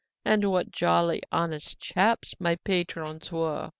And 0.25 0.45
what 0.49 0.71
jolly, 0.71 1.21
honest 1.31 1.79
chaps 1.79 2.33
my 2.39 2.55
patrons 2.55 3.31
were! 3.31 3.69